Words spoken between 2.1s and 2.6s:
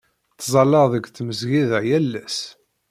ass.